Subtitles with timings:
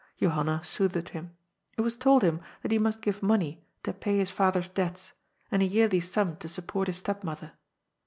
[0.19, 1.35] Johanna soothed him.
[1.77, 5.13] It was told him that he must give money to pay his father's debts,
[5.51, 7.51] and a yearly sum to support his step^mother.